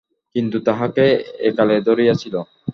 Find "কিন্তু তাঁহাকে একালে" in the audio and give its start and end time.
0.35-1.75